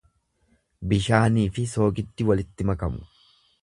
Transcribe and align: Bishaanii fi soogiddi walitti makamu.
Bishaanii 0.93 1.45
fi 1.59 1.69
soogiddi 1.77 2.31
walitti 2.33 2.71
makamu. 2.73 3.09